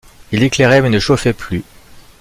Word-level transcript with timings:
Il 0.31 0.41
éclairait, 0.41 0.81
mais 0.81 0.89
ne 0.89 0.97
chauffait 0.97 1.31
plus. 1.31 1.63